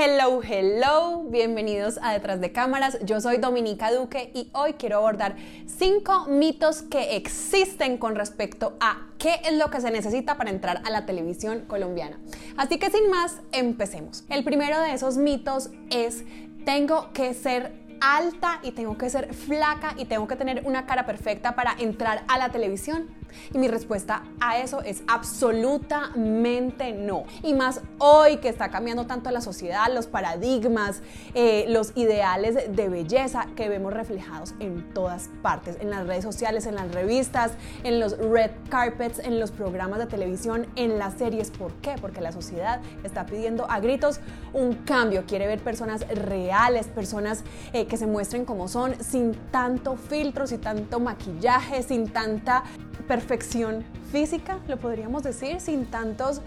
Hello, 0.00 0.40
hello, 0.44 1.24
bienvenidos 1.24 1.98
a 2.00 2.12
Detrás 2.12 2.40
de 2.40 2.52
Cámaras. 2.52 2.98
Yo 3.04 3.20
soy 3.20 3.38
Dominica 3.38 3.90
Duque 3.90 4.30
y 4.32 4.48
hoy 4.52 4.74
quiero 4.74 4.98
abordar 4.98 5.34
cinco 5.66 6.26
mitos 6.28 6.82
que 6.82 7.16
existen 7.16 7.98
con 7.98 8.14
respecto 8.14 8.76
a 8.78 9.08
qué 9.18 9.40
es 9.44 9.54
lo 9.54 9.70
que 9.70 9.80
se 9.80 9.90
necesita 9.90 10.36
para 10.36 10.50
entrar 10.50 10.82
a 10.84 10.90
la 10.90 11.04
televisión 11.04 11.64
colombiana. 11.66 12.20
Así 12.56 12.78
que 12.78 12.90
sin 12.90 13.10
más, 13.10 13.40
empecemos. 13.50 14.22
El 14.28 14.44
primero 14.44 14.80
de 14.80 14.92
esos 14.92 15.16
mitos 15.16 15.70
es 15.90 16.22
tengo 16.64 17.12
que 17.12 17.34
ser 17.34 17.72
alta 18.00 18.60
y 18.62 18.70
tengo 18.70 18.96
que 18.98 19.10
ser 19.10 19.34
flaca 19.34 19.94
y 19.96 20.04
tengo 20.04 20.28
que 20.28 20.36
tener 20.36 20.62
una 20.64 20.86
cara 20.86 21.06
perfecta 21.06 21.56
para 21.56 21.74
entrar 21.76 22.22
a 22.28 22.38
la 22.38 22.50
televisión? 22.50 23.17
Y 23.52 23.58
mi 23.58 23.68
respuesta 23.68 24.22
a 24.40 24.58
eso 24.58 24.82
es 24.82 25.02
absolutamente 25.06 26.92
no. 26.92 27.24
Y 27.42 27.54
más 27.54 27.80
hoy 27.98 28.38
que 28.38 28.48
está 28.48 28.70
cambiando 28.70 29.06
tanto 29.06 29.30
la 29.30 29.40
sociedad, 29.40 29.86
los 29.92 30.06
paradigmas, 30.06 31.02
eh, 31.34 31.66
los 31.68 31.92
ideales 31.96 32.74
de 32.74 32.88
belleza 32.88 33.46
que 33.56 33.68
vemos 33.68 33.92
reflejados 33.92 34.54
en 34.60 34.92
todas 34.94 35.30
partes, 35.42 35.76
en 35.80 35.90
las 35.90 36.06
redes 36.06 36.24
sociales, 36.24 36.66
en 36.66 36.74
las 36.74 36.92
revistas, 36.92 37.52
en 37.84 38.00
los 38.00 38.18
red 38.18 38.50
carpets, 38.68 39.18
en 39.18 39.40
los 39.40 39.50
programas 39.50 39.98
de 39.98 40.06
televisión, 40.06 40.66
en 40.76 40.98
las 40.98 41.14
series. 41.14 41.50
¿Por 41.50 41.72
qué? 41.74 41.96
Porque 42.00 42.20
la 42.20 42.32
sociedad 42.32 42.80
está 43.04 43.26
pidiendo 43.26 43.70
a 43.70 43.80
gritos 43.80 44.20
un 44.52 44.74
cambio. 44.74 45.24
Quiere 45.26 45.46
ver 45.46 45.60
personas 45.60 46.06
reales, 46.08 46.86
personas 46.86 47.44
eh, 47.72 47.86
que 47.86 47.96
se 47.96 48.06
muestren 48.06 48.44
como 48.44 48.68
son, 48.68 48.94
sin 49.02 49.34
tanto 49.50 49.96
filtro, 49.96 50.46
sin 50.46 50.60
tanto 50.60 51.00
maquillaje, 51.00 51.82
sin 51.82 52.08
tanta 52.08 52.64
perfección 53.08 53.84
física, 54.12 54.58
lo 54.68 54.76
podríamos 54.76 55.22
decir, 55.22 55.60
sin 55.60 55.86
tantos 55.86 56.42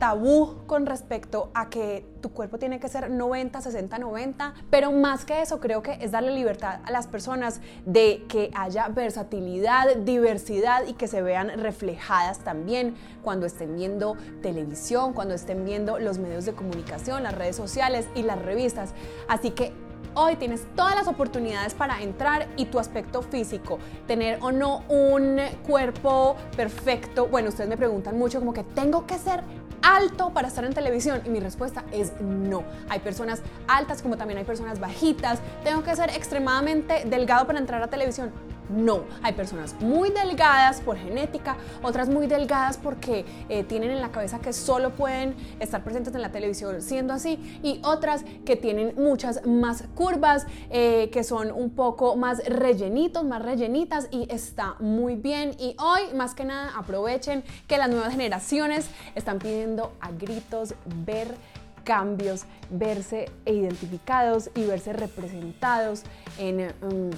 tabú 0.00 0.56
con 0.66 0.86
respecto 0.86 1.50
a 1.54 1.68
que 1.68 2.06
tu 2.22 2.30
cuerpo 2.30 2.58
tiene 2.58 2.80
que 2.80 2.88
ser 2.88 3.10
90, 3.10 3.60
60, 3.60 3.98
90, 3.98 4.54
pero 4.70 4.90
más 4.92 5.26
que 5.26 5.42
eso 5.42 5.60
creo 5.60 5.82
que 5.82 5.98
es 6.00 6.10
darle 6.10 6.32
libertad 6.32 6.80
a 6.84 6.90
las 6.90 7.06
personas 7.06 7.60
de 7.84 8.24
que 8.26 8.50
haya 8.54 8.88
versatilidad, 8.88 9.94
diversidad 9.96 10.86
y 10.88 10.94
que 10.94 11.06
se 11.06 11.20
vean 11.20 11.50
reflejadas 11.60 12.38
también 12.38 12.94
cuando 13.22 13.44
estén 13.44 13.76
viendo 13.76 14.16
televisión, 14.40 15.12
cuando 15.12 15.34
estén 15.34 15.66
viendo 15.66 15.98
los 15.98 16.18
medios 16.18 16.46
de 16.46 16.54
comunicación, 16.54 17.22
las 17.22 17.34
redes 17.34 17.56
sociales 17.56 18.08
y 18.14 18.22
las 18.22 18.40
revistas. 18.40 18.94
Así 19.28 19.50
que 19.50 19.74
Hoy 20.14 20.36
tienes 20.36 20.66
todas 20.74 20.96
las 20.96 21.06
oportunidades 21.06 21.74
para 21.74 22.02
entrar 22.02 22.48
y 22.56 22.66
tu 22.66 22.78
aspecto 22.78 23.22
físico, 23.22 23.78
tener 24.06 24.38
o 24.42 24.50
no 24.50 24.82
un 24.88 25.38
cuerpo 25.66 26.36
perfecto. 26.56 27.28
Bueno, 27.28 27.50
ustedes 27.50 27.70
me 27.70 27.76
preguntan 27.76 28.18
mucho 28.18 28.40
como 28.40 28.52
que 28.52 28.64
tengo 28.64 29.06
que 29.06 29.18
ser 29.18 29.42
alto 29.82 30.32
para 30.32 30.48
estar 30.48 30.64
en 30.64 30.72
televisión? 30.72 31.22
Y 31.24 31.30
mi 31.30 31.40
respuesta 31.40 31.84
es 31.92 32.12
no. 32.20 32.64
Hay 32.88 33.00
personas 33.00 33.42
altas 33.68 34.02
como 34.02 34.16
también 34.16 34.38
hay 34.38 34.44
personas 34.44 34.80
bajitas. 34.80 35.40
¿Tengo 35.64 35.82
que 35.82 35.94
ser 35.94 36.10
extremadamente 36.10 37.04
delgado 37.06 37.46
para 37.46 37.58
entrar 37.58 37.82
a 37.82 37.88
televisión? 37.88 38.32
No, 38.70 39.04
hay 39.22 39.32
personas 39.32 39.74
muy 39.80 40.10
delgadas 40.10 40.80
por 40.80 40.96
genética, 40.96 41.56
otras 41.82 42.08
muy 42.08 42.26
delgadas 42.26 42.76
porque 42.76 43.24
eh, 43.48 43.64
tienen 43.64 43.90
en 43.90 44.00
la 44.00 44.12
cabeza 44.12 44.38
que 44.38 44.52
solo 44.52 44.90
pueden 44.90 45.34
estar 45.58 45.82
presentes 45.82 46.14
en 46.14 46.22
la 46.22 46.30
televisión 46.30 46.80
siendo 46.80 47.12
así 47.12 47.60
y 47.62 47.80
otras 47.84 48.24
que 48.44 48.56
tienen 48.56 48.94
muchas 48.96 49.44
más 49.44 49.84
curvas, 49.94 50.46
eh, 50.70 51.10
que 51.10 51.24
son 51.24 51.50
un 51.50 51.70
poco 51.70 52.14
más 52.16 52.44
rellenitos, 52.46 53.24
más 53.24 53.42
rellenitas 53.42 54.08
y 54.10 54.26
está 54.30 54.76
muy 54.78 55.16
bien. 55.16 55.56
Y 55.58 55.76
hoy 55.80 56.14
más 56.14 56.34
que 56.34 56.44
nada 56.44 56.72
aprovechen 56.76 57.42
que 57.66 57.76
las 57.76 57.88
nuevas 57.88 58.12
generaciones 58.12 58.88
están 59.14 59.38
pidiendo 59.38 59.92
a 60.00 60.12
gritos 60.12 60.74
ver 61.04 61.34
cambios, 61.82 62.44
verse 62.70 63.28
identificados 63.46 64.50
y 64.54 64.64
verse 64.64 64.92
representados 64.92 66.04
en... 66.38 66.72
Um, 66.82 67.10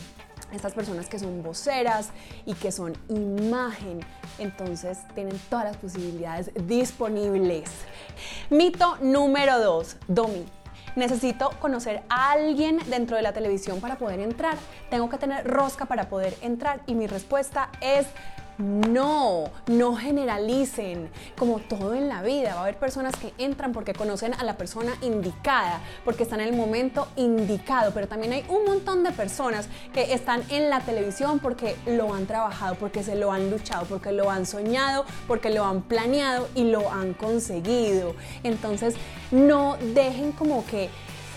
estas 0.53 0.73
personas 0.73 1.07
que 1.09 1.19
son 1.19 1.43
voceras 1.43 2.11
y 2.47 2.55
que 2.55 2.73
son 2.73 2.97
imagen, 3.09 4.01
entonces 4.39 4.99
tienen 5.15 5.39
todas 5.49 5.65
las 5.65 5.77
posibilidades 5.77 6.51
disponibles. 6.67 7.71
Mito 8.51 8.97
número 9.01 9.59
2, 9.59 9.97
Domi. 10.09 10.45
Necesito 10.95 11.51
conocer 11.59 12.03
a 12.11 12.33
alguien 12.33 12.79
dentro 12.89 13.17
de 13.17 13.23
la 13.23 13.33
televisión 13.33 13.81
para 13.81 13.97
poder 13.97 14.21
entrar. 14.21 14.59
Tengo 14.91 15.09
que 15.09 15.17
tener 15.17 15.47
rosca 15.47 15.87
para 15.87 16.09
poder 16.11 16.37
entrar. 16.43 16.83
Y 16.87 16.95
mi 16.95 17.07
respuesta 17.07 17.71
es 17.81 18.07
no, 18.59 19.45
no 19.67 19.97
generalicen, 19.97 21.11
como 21.37 21.59
todo 21.59 21.95
en 21.95 22.09
la 22.09 22.23
vida. 22.23 22.55
Va 22.55 22.61
a 22.61 22.63
haber 22.63 22.79
personas 22.79 23.15
que 23.17 23.33
entran 23.39 23.73
porque 23.73 23.93
conocen 23.95 24.35
a 24.35 24.45
la 24.45 24.57
persona 24.57 24.95
indicada, 25.03 25.81
porque 26.05 26.23
están 26.23 26.41
en 26.41 26.49
el 26.49 26.57
momento 26.57 27.09
indicado, 27.17 27.93
pero 27.93 28.09
también 28.09 28.33
hay 28.33 28.45
un 28.49 28.65
montón 28.65 29.03
de 29.03 29.13
personas 29.13 29.69
que 29.93 30.13
están 30.13 30.43
en 30.49 30.71
la 30.71 30.81
televisión 30.81 31.39
porque 31.39 31.77
lo 31.87 32.15
han 32.15 32.27
trabajado, 32.27 32.75
porque 32.77 33.03
se 33.03 33.17
lo 33.17 33.33
han 33.33 33.51
luchado, 33.51 33.87
porque 33.87 34.13
lo 34.13 34.31
han 34.31 34.47
soñado, 34.47 35.05
porque 35.27 35.51
lo 35.51 35.65
han 35.65 35.83
planeado 35.83 36.49
y 36.55 36.65
lo 36.65 36.91
han 36.91 37.15
conseguido. 37.15 38.15
Entonces, 38.43 38.95
no 39.31 39.77
dejen 39.95 40.33
como 40.33 40.65
que 40.67 40.91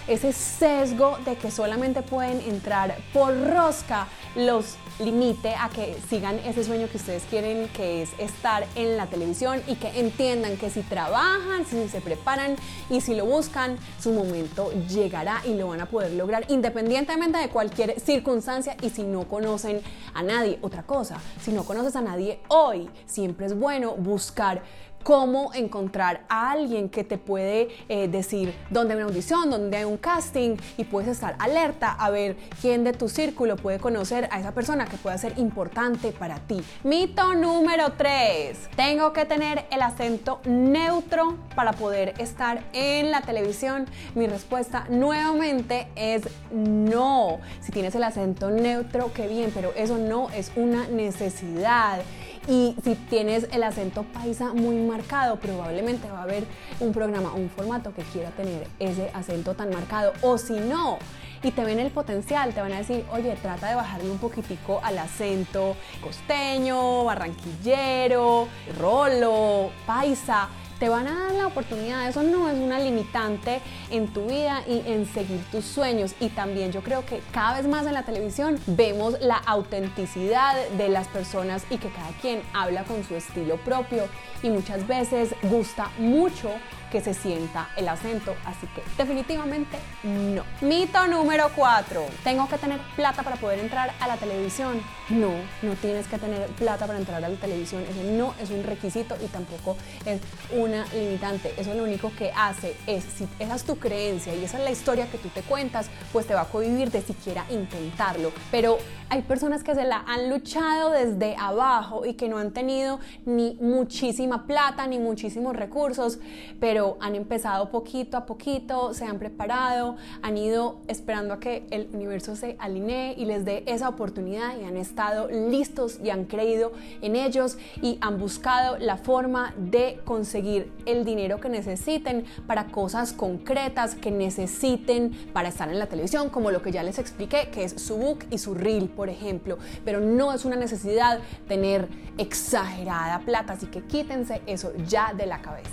ese 0.08 0.34
sesgo 0.34 1.18
de 1.26 1.36
que 1.36 1.52
solamente 1.52 2.02
pueden 2.02 2.42
entrar 2.42 2.96
por 3.14 3.36
rosca 3.50 4.08
los 4.36 4.78
limite 5.00 5.54
a 5.56 5.70
que 5.70 5.98
sigan 6.10 6.40
ese 6.40 6.64
sueño 6.64 6.88
que 6.90 6.98
ustedes 6.98 7.24
quieren, 7.30 7.68
que 7.70 8.04
es 8.04 8.10
estar 8.18 8.66
en 8.76 8.96
la 8.96 9.08
televisión 9.08 9.62
y 9.68 9.76
que 9.76 10.00
entiendan 10.00 10.58
que 10.58 10.70
si 10.70 10.82
trabajan, 10.82 11.66
si 11.66 11.88
se 11.90 12.02
preparan 12.02 12.56
y 12.90 13.02
si 13.02 13.14
lo 13.14 13.26
buscan, 13.26 13.78
su 14.00 14.14
momento 14.14 14.72
llegará 14.88 15.42
y 15.46 15.54
lo 15.56 15.68
van 15.68 15.82
a 15.82 15.86
poder 15.88 16.14
lograr 16.14 16.46
independientemente 16.50 17.38
de 17.38 17.50
cualquier 17.50 18.00
circunstancia 18.00 18.78
y 18.82 18.90
si 18.90 19.04
no 19.04 19.28
conocen 19.28 19.82
a 20.14 20.24
nadie. 20.24 20.60
Otra 20.62 20.84
cosa, 20.84 21.20
si 21.42 21.52
no 21.52 21.66
conoces 21.66 21.96
a 21.96 22.02
nadie 22.02 22.40
hoy, 22.48 22.90
siempre 23.06 23.48
es 23.48 23.58
bueno 23.58 23.96
buscar 23.96 24.64
cómo 25.06 25.54
encontrar 25.54 26.26
a 26.30 26.50
alguien 26.50 26.90
que 26.90 27.04
te 27.04 27.20
puede 27.20 27.70
eh, 27.90 28.08
decir 28.08 28.56
dónde 28.72 28.96
hay 28.96 28.98
una 28.98 29.06
audición, 29.06 29.52
dónde 29.52 29.78
hay 29.78 29.84
un 29.84 29.98
casting 29.98 30.58
y 30.78 30.86
puedes 30.86 31.12
estar 31.12 31.36
alerta 31.38 31.92
a 31.92 32.10
ver 32.10 32.36
quién 32.60 32.84
de 32.84 32.92
tu 32.92 33.08
círculo 33.08 33.56
puede 33.56 33.78
conocer 33.78 34.28
a 34.32 34.40
esa 34.40 34.52
persona 34.54 34.88
que 34.88 34.98
pueda 34.98 35.16
ser 35.20 35.38
importante 35.38 36.12
para 36.12 36.40
ti. 36.40 36.60
Mito 36.84 37.36
número 37.36 37.94
3. 37.94 38.58
Tengo 38.76 39.14
que 39.14 39.26
tener 39.26 39.68
el 39.70 39.84
acento 39.84 40.42
neutro 40.44 41.38
para 41.56 41.74
poder 41.74 42.16
estar 42.18 42.64
en 42.74 43.12
la 43.12 43.22
televisión. 43.22 43.86
Mi 44.16 44.26
respuesta 44.26 44.88
nuevamente 44.90 45.88
es 45.96 46.24
no. 46.52 47.38
Si 47.62 47.72
tienes 47.72 47.94
el 47.94 48.04
acento 48.04 48.50
neutro, 48.50 49.14
qué 49.14 49.28
bien, 49.28 49.52
pero 49.54 49.72
eso 49.76 50.00
no 50.00 50.32
es 50.32 50.52
una 50.56 50.88
necesidad. 50.88 52.02
Y 52.48 52.76
si 52.84 52.96
tienes 52.96 53.48
el 53.52 53.64
acento 53.64 54.04
paisa 54.04 54.54
muy 54.54 54.76
marcado, 54.76 55.38
probablemente 55.38 56.10
va 56.12 56.20
a 56.20 56.24
haber 56.24 56.46
un 56.80 56.94
programa 56.94 57.34
o 57.34 57.38
un 57.38 57.50
formato 57.50 57.94
que 57.94 58.04
quiera 58.04 58.30
tener 58.32 58.68
ese 58.80 59.10
acento 59.14 59.56
tan 59.56 59.72
marcado. 59.72 60.14
O 60.22 60.38
si 60.38 60.54
no, 60.54 61.00
y 61.42 61.52
te 61.52 61.64
ven 61.64 61.80
el 61.80 61.92
potencial, 61.92 62.54
te 62.54 62.62
van 62.62 62.74
a 62.74 62.78
decir, 62.78 63.06
oye, 63.12 63.36
trata 63.42 63.70
de 63.70 63.76
bajarle 63.76 64.10
un 64.10 64.18
poquitico 64.18 64.80
al 64.84 64.98
acento 64.98 65.76
costeño, 66.02 67.04
barranquillero, 67.04 68.48
rolo, 68.80 69.72
paisa 69.86 70.50
te 70.80 70.90
van 70.90 71.08
a 71.08 71.26
dar 71.26 71.32
la 71.34 71.48
oportunidad. 71.48 72.08
Eso 72.08 72.24
no 72.24 72.50
es 72.50 72.58
una 72.58 72.80
limitante 72.80 73.62
en 73.90 74.08
tu 74.08 74.26
vida 74.28 74.64
y 74.68 74.84
en 74.86 75.06
seguir 75.14 75.44
tus 75.52 75.66
sueños. 75.66 76.16
Y 76.20 76.30
también 76.30 76.72
yo 76.72 76.82
creo 76.82 77.06
que 77.06 77.22
cada 77.32 77.58
vez 77.58 77.68
más 77.68 77.86
en 77.86 77.94
la 77.94 78.04
televisión 78.04 78.60
vemos 78.68 79.20
la 79.22 79.38
autenticidad 79.38 80.56
de 80.78 80.90
las 80.90 81.08
personas 81.08 81.66
y 81.70 81.78
que 81.78 81.90
cada 81.90 82.10
quien 82.22 82.42
habla 82.54 82.84
con 82.84 83.04
su 83.04 83.16
estilo 83.16 83.58
propio 83.58 84.08
y 84.44 84.50
muchas 84.50 84.86
veces 84.88 85.34
gusta 85.44 85.90
mucho 85.98 86.50
que 86.92 87.02
se 87.02 87.14
sienta 87.14 87.70
el 87.76 87.88
acento, 87.90 88.36
así 88.46 88.68
que 88.68 88.82
definitivamente 88.98 89.78
no. 90.04 90.44
Mito 90.62 91.08
número 91.08 91.50
4. 91.56 92.06
¿Tengo 92.24 92.48
que 92.48 92.58
tener 92.58 92.80
plata 92.96 93.24
para 93.24 93.36
poder 93.36 93.60
entrar 93.60 93.94
a 94.00 94.08
la 94.08 94.18
televisión? 94.18 94.82
No, 95.10 95.32
no 95.62 95.74
tienes 95.82 96.08
que 96.08 96.18
tener 96.18 96.48
plata 96.52 96.86
para 96.86 97.00
entrar 97.00 97.24
a 97.24 97.28
la 97.28 97.36
televisión. 97.36 97.84
Ese 97.90 98.04
no 98.04 98.34
es 98.42 98.50
un 98.50 98.64
requisito 98.64 99.18
y 99.24 99.28
tampoco 99.28 99.78
es 100.06 100.22
una 100.52 100.75
limitante. 100.94 101.54
Eso 101.58 101.74
lo 101.74 101.84
único 101.84 102.12
que 102.18 102.32
hace 102.36 102.76
es, 102.88 103.04
si 103.04 103.28
esa 103.40 103.56
es 103.56 103.64
tu 103.64 103.78
creencia 103.78 104.36
y 104.36 104.44
esa 104.44 104.58
es 104.58 104.64
la 104.64 104.72
historia 104.72 105.10
que 105.10 105.18
tú 105.18 105.30
te 105.30 105.42
cuentas, 105.42 105.90
pues 106.12 106.26
te 106.28 106.34
va 106.34 106.42
a 106.42 106.50
cohibir 106.50 106.92
de 106.92 107.02
siquiera 107.02 107.46
intentarlo. 107.50 108.32
Pero 108.52 108.78
hay 109.10 109.22
personas 109.22 109.64
que 109.64 109.76
se 109.76 109.84
la 109.84 110.04
han 110.08 110.30
luchado 110.30 110.92
desde 110.92 111.36
abajo 111.38 112.06
y 112.06 112.16
que 112.16 112.28
no 112.28 112.40
han 112.40 112.52
tenido 112.52 113.00
ni 113.26 113.56
muchísima 113.62 114.48
plata 114.48 114.88
ni 114.88 114.98
muchísimos 114.98 115.56
recursos, 115.56 116.20
pero 116.60 116.98
han 117.00 117.16
empezado 117.16 117.70
poquito 117.70 118.18
a 118.18 118.26
poquito, 118.26 118.94
se 118.94 119.06
han 119.06 119.20
preparado, 119.20 119.96
han 120.22 120.38
ido 120.38 120.80
esperando 120.88 121.36
a 121.36 121.40
que 121.40 121.66
el 121.70 121.88
universo 121.94 122.36
se 122.36 122.56
alinee 122.60 123.14
y 123.18 123.26
les 123.26 123.46
dé 123.46 123.64
esa 123.68 123.90
oportunidad 123.90 124.58
y 124.60 124.64
han 124.64 124.78
estado 124.78 125.30
listos 125.30 126.00
y 126.04 126.10
han 126.10 126.26
creído 126.26 126.72
en 127.02 127.16
ellos 127.16 127.58
y 127.82 127.98
han 128.02 128.20
buscado 128.20 128.78
la 128.78 128.98
forma 128.98 129.54
de 129.58 130.00
conseguir 130.04 130.55
el 130.86 131.06
dinero 131.06 131.40
que 131.40 131.50
necesiten 131.50 132.26
para 132.48 132.66
cosas 132.68 133.14
concretas 133.14 133.96
que 133.96 134.12
necesiten 134.12 135.12
para 135.34 135.50
estar 135.50 135.70
en 135.70 135.80
la 135.80 135.88
televisión, 135.88 136.30
como 136.30 136.52
lo 136.52 136.62
que 136.62 136.72
ya 136.72 136.84
les 136.84 137.00
expliqué, 137.00 137.50
que 137.52 137.64
es 137.64 137.74
su 137.74 137.98
book 137.98 138.26
y 138.30 138.38
su 138.38 138.54
reel, 138.54 138.90
por 138.90 139.10
ejemplo. 139.10 139.58
Pero 139.84 140.00
no 140.00 140.34
es 140.34 140.46
una 140.46 140.56
necesidad 140.56 141.20
tener 141.48 141.88
exagerada 142.18 143.20
plata, 143.20 143.54
así 143.54 143.68
que 143.68 143.82
quítense 143.82 144.42
eso 144.46 144.74
ya 144.88 145.14
de 145.14 145.26
la 145.26 145.42
cabeza. 145.42 145.70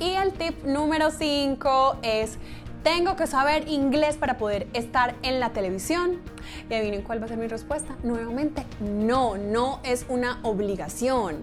Y 0.00 0.10
el 0.10 0.32
tip 0.32 0.64
número 0.64 1.10
5 1.10 1.98
es 2.02 2.38
tengo 2.82 3.16
que 3.16 3.26
saber 3.26 3.66
inglés 3.68 4.16
para 4.16 4.36
poder 4.36 4.68
estar 4.74 5.14
en 5.22 5.40
la 5.40 5.50
televisión. 5.54 6.20
Y 6.68 6.74
adivinen 6.74 7.02
cuál 7.02 7.20
va 7.20 7.24
a 7.24 7.28
ser 7.28 7.38
mi 7.38 7.46
respuesta. 7.46 7.96
Nuevamente, 8.02 8.64
no, 8.80 9.38
no 9.38 9.80
es 9.84 10.04
una 10.08 10.38
obligación 10.42 11.42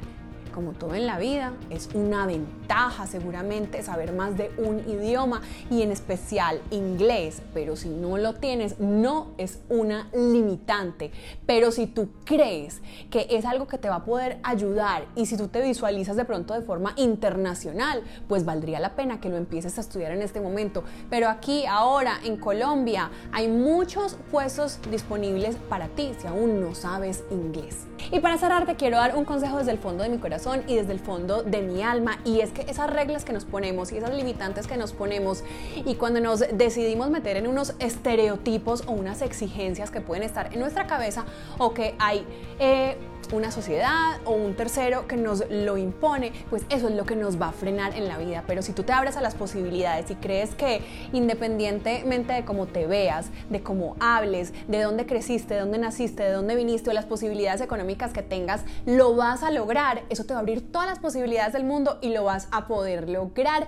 como 0.51 0.73
todo 0.73 0.95
en 0.95 1.07
la 1.07 1.17
vida, 1.17 1.53
es 1.69 1.89
una 1.93 2.25
ventaja 2.25 3.07
seguramente 3.07 3.81
saber 3.83 4.13
más 4.13 4.37
de 4.37 4.51
un 4.57 4.79
idioma 4.89 5.41
y 5.69 5.81
en 5.81 5.91
especial 5.91 6.61
inglés, 6.71 7.41
pero 7.53 7.75
si 7.75 7.89
no 7.89 8.17
lo 8.17 8.35
tienes, 8.35 8.79
no 8.79 9.27
es 9.37 9.59
una 9.69 10.09
limitante. 10.13 11.11
Pero 11.45 11.71
si 11.71 11.87
tú 11.87 12.09
crees 12.25 12.81
que 13.09 13.27
es 13.29 13.45
algo 13.45 13.67
que 13.67 13.77
te 13.77 13.89
va 13.89 13.95
a 13.95 14.05
poder 14.05 14.39
ayudar 14.43 15.05
y 15.15 15.25
si 15.25 15.37
tú 15.37 15.47
te 15.47 15.61
visualizas 15.61 16.15
de 16.15 16.25
pronto 16.25 16.53
de 16.53 16.61
forma 16.61 16.93
internacional, 16.97 18.03
pues 18.27 18.45
valdría 18.45 18.79
la 18.79 18.95
pena 18.95 19.19
que 19.19 19.29
lo 19.29 19.37
empieces 19.37 19.77
a 19.77 19.81
estudiar 19.81 20.11
en 20.11 20.21
este 20.21 20.41
momento. 20.41 20.83
Pero 21.09 21.29
aquí, 21.29 21.65
ahora, 21.65 22.19
en 22.23 22.37
Colombia, 22.37 23.11
hay 23.31 23.47
muchos 23.47 24.17
puestos 24.31 24.79
disponibles 24.89 25.55
para 25.69 25.87
ti 25.87 26.13
si 26.19 26.27
aún 26.27 26.61
no 26.61 26.75
sabes 26.75 27.23
inglés. 27.31 27.85
Y 28.11 28.19
para 28.19 28.37
cerrar, 28.37 28.65
te 28.65 28.75
quiero 28.75 28.97
dar 28.97 29.15
un 29.15 29.25
consejo 29.25 29.57
desde 29.57 29.71
el 29.71 29.77
fondo 29.77 30.03
de 30.03 30.09
mi 30.09 30.17
corazón 30.17 30.40
y 30.67 30.75
desde 30.75 30.93
el 30.93 30.99
fondo 30.99 31.43
de 31.43 31.61
mi 31.61 31.83
alma. 31.83 32.19
Y 32.25 32.39
es 32.39 32.51
que 32.51 32.61
esas 32.61 32.89
reglas 32.89 33.25
que 33.25 33.33
nos 33.33 33.45
ponemos 33.45 33.91
y 33.91 33.97
esas 33.97 34.13
limitantes 34.13 34.67
que 34.67 34.77
nos 34.77 34.93
ponemos 34.93 35.43
y 35.85 35.95
cuando 35.95 36.19
nos 36.19 36.39
decidimos 36.39 37.09
meter 37.09 37.37
en 37.37 37.47
unos 37.47 37.75
estereotipos 37.79 38.83
o 38.87 38.91
unas 38.93 39.21
exigencias 39.21 39.91
que 39.91 40.01
pueden 40.01 40.23
estar 40.23 40.53
en 40.53 40.59
nuestra 40.59 40.87
cabeza 40.87 41.25
o 41.57 41.73
que 41.73 41.95
hay... 41.99 42.25
Eh, 42.59 42.97
una 43.31 43.51
sociedad 43.51 44.19
o 44.25 44.31
un 44.31 44.55
tercero 44.55 45.07
que 45.07 45.17
nos 45.17 45.43
lo 45.49 45.77
impone, 45.77 46.31
pues 46.49 46.63
eso 46.69 46.87
es 46.89 46.95
lo 46.95 47.05
que 47.05 47.15
nos 47.15 47.41
va 47.41 47.49
a 47.49 47.51
frenar 47.51 47.95
en 47.95 48.07
la 48.07 48.17
vida. 48.17 48.43
Pero 48.47 48.61
si 48.61 48.73
tú 48.73 48.83
te 48.83 48.93
abres 48.93 49.17
a 49.17 49.21
las 49.21 49.35
posibilidades 49.35 50.09
y 50.11 50.15
crees 50.15 50.55
que 50.55 50.81
independientemente 51.13 52.33
de 52.33 52.45
cómo 52.45 52.67
te 52.67 52.87
veas, 52.87 53.29
de 53.49 53.61
cómo 53.61 53.95
hables, 53.99 54.53
de 54.67 54.81
dónde 54.81 55.05
creciste, 55.05 55.53
de 55.55 55.61
dónde 55.61 55.77
naciste, 55.77 56.23
de 56.23 56.31
dónde 56.31 56.55
viniste 56.55 56.89
o 56.89 56.93
las 56.93 57.05
posibilidades 57.05 57.61
económicas 57.61 58.13
que 58.13 58.21
tengas, 58.21 58.63
lo 58.85 59.15
vas 59.15 59.43
a 59.43 59.51
lograr. 59.51 60.03
Eso 60.09 60.25
te 60.25 60.33
va 60.33 60.39
a 60.39 60.41
abrir 60.41 60.71
todas 60.71 60.87
las 60.87 60.99
posibilidades 60.99 61.53
del 61.53 61.63
mundo 61.63 61.97
y 62.01 62.09
lo 62.09 62.23
vas 62.23 62.47
a 62.51 62.67
poder 62.67 63.09
lograr. 63.09 63.67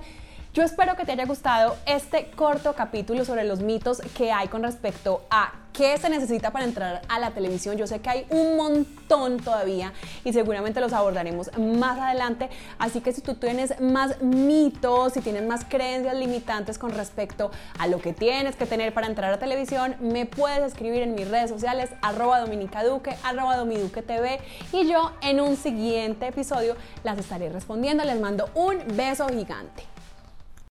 Yo 0.53 0.61
espero 0.61 0.95
que 0.95 1.03
te 1.03 1.13
haya 1.13 1.25
gustado 1.25 1.75
este 1.87 2.29
corto 2.29 2.73
capítulo 2.73 3.25
sobre 3.25 3.43
los 3.43 3.61
mitos 3.61 4.01
que 4.15 4.31
hay 4.31 4.49
con 4.49 4.61
respecto 4.61 5.23
a 5.31 5.51
qué 5.73 5.97
se 5.97 6.11
necesita 6.11 6.51
para 6.51 6.65
entrar 6.65 7.01
a 7.09 7.17
la 7.17 7.31
televisión. 7.31 7.75
Yo 7.75 7.87
sé 7.87 8.01
que 8.01 8.09
hay 8.11 8.27
un 8.29 8.55
montón 8.55 9.37
todavía 9.37 9.93
y 10.23 10.31
seguramente 10.31 10.79
los 10.79 10.93
abordaremos 10.93 11.49
más 11.57 11.99
adelante. 11.99 12.51
Así 12.77 13.01
que 13.01 13.13
si 13.13 13.21
tú 13.21 13.33
tienes 13.33 13.81
más 13.81 14.21
mitos, 14.21 15.13
si 15.13 15.21
tienes 15.21 15.41
más 15.41 15.65
creencias 15.65 16.15
limitantes 16.15 16.77
con 16.77 16.91
respecto 16.91 17.49
a 17.79 17.87
lo 17.87 17.97
que 17.97 18.13
tienes 18.13 18.55
que 18.55 18.67
tener 18.67 18.93
para 18.93 19.07
entrar 19.07 19.33
a 19.33 19.39
televisión, 19.39 19.95
me 20.01 20.27
puedes 20.27 20.61
escribir 20.71 21.01
en 21.01 21.15
mis 21.15 21.27
redes 21.27 21.49
sociales 21.49 21.89
arroba 22.03 22.39
dominicaduque, 22.39 23.17
arroba 23.23 23.57
domiduque 23.57 24.03
TV 24.03 24.39
y 24.71 24.87
yo 24.87 25.13
en 25.21 25.41
un 25.41 25.57
siguiente 25.57 26.27
episodio 26.27 26.75
las 27.03 27.17
estaré 27.17 27.49
respondiendo. 27.49 28.03
Les 28.03 28.19
mando 28.19 28.51
un 28.53 28.77
beso 28.95 29.27
gigante. 29.29 29.93